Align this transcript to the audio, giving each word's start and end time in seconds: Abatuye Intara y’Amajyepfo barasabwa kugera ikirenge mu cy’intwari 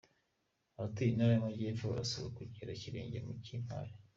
Abatuye 0.77 1.09
Intara 1.11 1.31
y’Amajyepfo 1.33 1.83
barasabwa 1.91 2.37
kugera 2.37 2.75
ikirenge 2.77 3.17
mu 3.25 3.33
cy’intwari 3.43 3.93